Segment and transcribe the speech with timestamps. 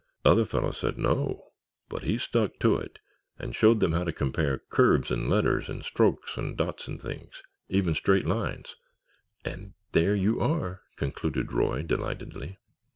[0.25, 1.51] Other fellows said, no;
[1.87, 2.97] but he stuck to it
[3.37, 7.93] and showed them how to compare curves and letters, and strokes and dots and things—even
[7.93, 12.57] straight lines—and there you are," concluded Roy, delightedly.